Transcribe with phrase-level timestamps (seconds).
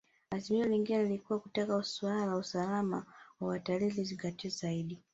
[0.31, 3.05] Azimio lingine lilikuwa kutaka suala la usalama
[3.39, 4.99] wa watalii lizingatiwe zaidi